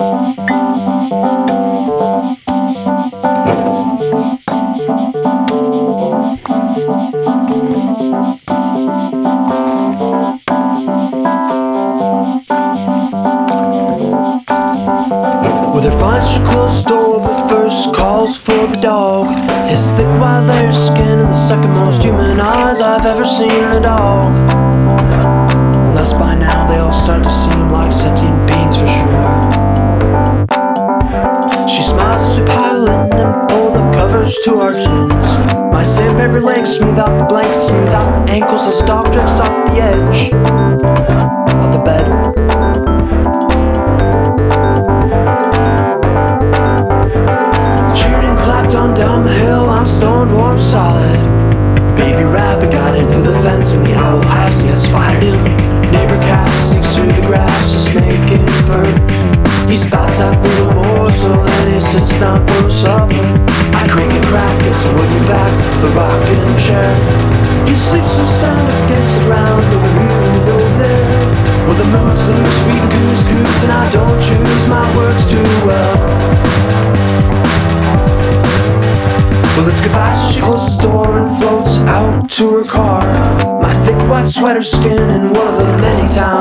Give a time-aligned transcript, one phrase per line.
[0.00, 0.08] With
[15.84, 19.26] her fine, she closed door, but first calls for the dog.
[19.68, 23.72] His thick white layer skin and the second most human eyes I've ever seen in
[23.72, 24.59] a dog.
[34.30, 35.14] Covers to our chins.
[35.72, 39.66] My sandpaper legs smooth out the blanket, smooth out the ankles as dog drifts off
[39.66, 40.32] the edge
[41.62, 42.06] of the bed.
[47.96, 51.96] Cheered and clapped on down the hill, I'm stoned, warm, solid.
[51.96, 55.42] Baby rabbit got in through the fence, and the owl has yet spotted him.
[55.90, 58.86] Neighbor cat sneaks through the grass, a snake in fur.
[59.68, 61.49] He spouts out little morsel,
[61.80, 63.24] he sits down for supper.
[63.72, 65.48] I creak and crack the wooden back
[65.80, 66.92] the rocking chair.
[67.64, 69.92] He sleeps so sound against the ground with a
[70.52, 71.08] over there.
[71.64, 75.96] Well, the moon's loose, sweet goose goose, and I don't choose my words too well.
[79.56, 83.00] Well, it's goodbye, so she closes the door and floats out to her car.
[83.60, 86.39] My thick white sweater skin, and one of the many times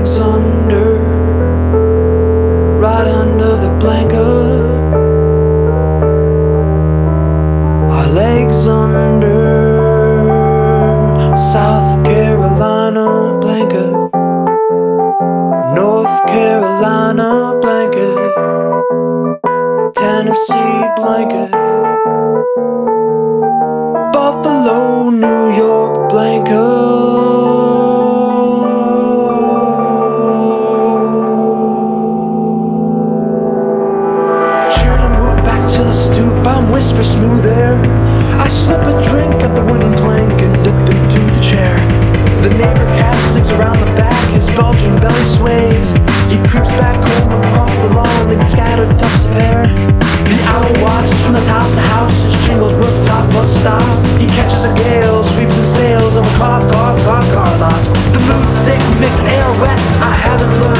[0.00, 0.94] legs under,
[2.80, 4.16] right under the blanket.
[7.94, 9.36] Our legs under
[11.36, 13.92] South Carolina blanket,
[15.74, 18.16] North Carolina blanket,
[19.94, 21.50] Tennessee blanket.
[24.14, 25.39] Buffalo, New
[35.70, 36.34] to the stoop.
[36.46, 37.78] I'm whisper smooth air.
[38.42, 41.78] I slip a drink at the wooden plank and dip into the chair.
[42.42, 45.86] The neighbor cat sings around the back, his bulging belly sways.
[46.26, 49.62] He creeps back home across the lawn, leaving scattered tufts of hair.
[50.26, 53.86] The owl watches from the top of the house, his jingled rooftop bus stops.
[54.18, 57.86] He catches a gale, sweeps his sails over car, car, car, car lots.
[58.10, 59.78] The mood's thick, mixed air wet.
[60.02, 60.79] I haven't learned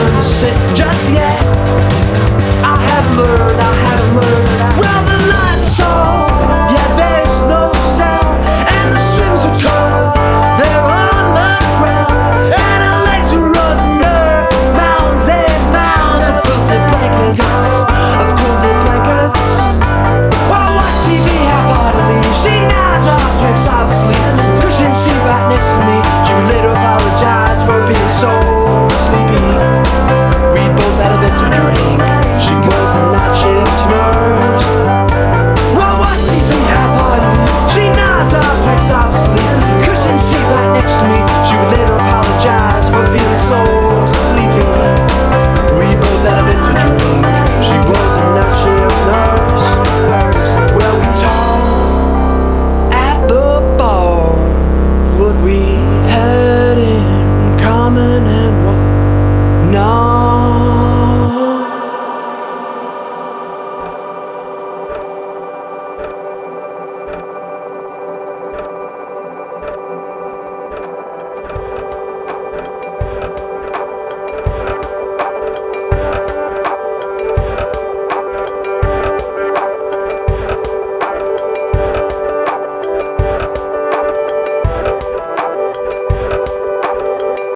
[26.47, 26.70] little